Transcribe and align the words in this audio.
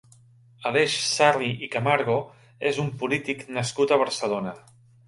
Aleix 0.69 0.95
Sarri 1.09 1.51
i 1.67 1.71
Camargo 1.75 2.17
és 2.73 2.83
un 2.87 2.91
polític 3.05 3.47
nascut 3.61 3.97
a 3.99 4.03
Barcelona. 4.07 4.61